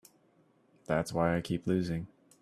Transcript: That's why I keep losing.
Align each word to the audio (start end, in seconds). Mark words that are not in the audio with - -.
That's 0.87 1.13
why 1.13 1.37
I 1.37 1.41
keep 1.41 1.67
losing. 1.67 2.07